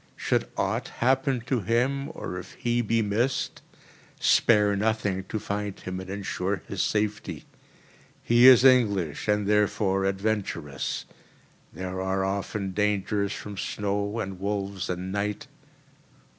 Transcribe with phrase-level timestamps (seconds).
[0.15, 3.61] Should aught happen to him, or if he be missed,
[4.19, 7.45] spare nothing to find him and ensure his safety.
[8.23, 11.05] He is English and therefore adventurous.
[11.71, 15.45] There are often dangers from snow and wolves and night.